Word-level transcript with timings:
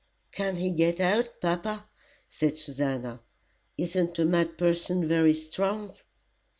"Can't 0.31 0.57
he 0.57 0.71
get 0.71 0.99
out, 0.99 1.29
papa?" 1.41 1.85
said 2.27 2.57
Susannah. 2.57 3.21
"Isn't 3.77 4.17
a 4.17 4.25
mad 4.25 4.57
person 4.57 5.07
very 5.07 5.35
strong?" 5.35 5.93